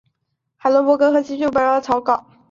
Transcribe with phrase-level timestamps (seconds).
[0.57, 2.25] 海伦伯格和编剧希尔将其写成了草稿。